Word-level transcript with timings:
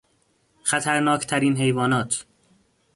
خطرناک 0.63 1.25
ترین 1.27 1.55
حیوانات 1.57 2.25